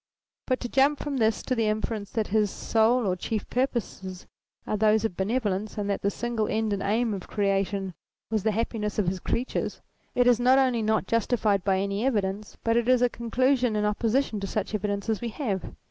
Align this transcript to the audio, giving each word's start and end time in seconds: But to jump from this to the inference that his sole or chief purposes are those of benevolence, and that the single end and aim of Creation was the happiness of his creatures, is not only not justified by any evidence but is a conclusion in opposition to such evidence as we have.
But 0.47 0.59
to 0.61 0.67
jump 0.67 0.97
from 0.97 1.17
this 1.17 1.43
to 1.43 1.53
the 1.53 1.67
inference 1.67 2.09
that 2.09 2.29
his 2.29 2.49
sole 2.49 3.05
or 3.05 3.15
chief 3.15 3.47
purposes 3.51 4.25
are 4.65 4.75
those 4.75 5.05
of 5.05 5.15
benevolence, 5.15 5.77
and 5.77 5.87
that 5.91 6.01
the 6.01 6.09
single 6.09 6.47
end 6.47 6.73
and 6.73 6.81
aim 6.81 7.13
of 7.13 7.27
Creation 7.27 7.93
was 8.31 8.41
the 8.41 8.49
happiness 8.51 8.97
of 8.97 9.07
his 9.07 9.19
creatures, 9.19 9.79
is 10.15 10.39
not 10.39 10.57
only 10.57 10.81
not 10.81 11.05
justified 11.05 11.63
by 11.63 11.77
any 11.79 12.03
evidence 12.03 12.57
but 12.63 12.75
is 12.77 13.03
a 13.03 13.09
conclusion 13.09 13.75
in 13.75 13.85
opposition 13.85 14.39
to 14.39 14.47
such 14.47 14.73
evidence 14.73 15.07
as 15.07 15.21
we 15.21 15.29
have. 15.29 15.71